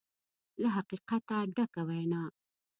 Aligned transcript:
له 0.61 0.67
حقیقته 0.75 1.37
ډکه 1.55 1.81
وینا 1.87 2.23